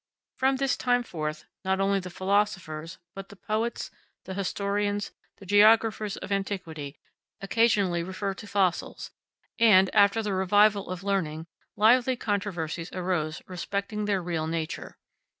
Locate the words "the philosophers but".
1.99-3.29